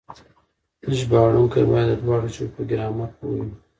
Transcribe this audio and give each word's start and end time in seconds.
ژباړونکي 0.97 1.61
بايد 1.69 1.87
د 1.91 1.93
دواړو 2.01 2.27
ژبو 2.35 2.53
په 2.55 2.61
ګرامر 2.69 3.09
پوه 3.17 3.33
وي. 3.45 3.53